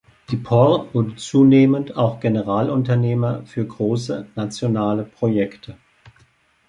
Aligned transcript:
Die 0.31 0.35
Porr 0.35 0.91
wurde 0.95 1.15
zunehmend 1.17 1.95
auch 1.95 2.19
Generalunternehmer 2.19 3.45
für 3.45 3.67
große 3.67 4.25
nationale 4.33 5.03
Projekte. 5.03 5.77